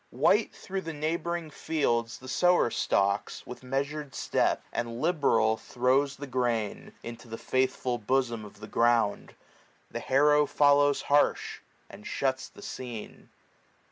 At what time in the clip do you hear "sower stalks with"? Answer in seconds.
2.27-3.61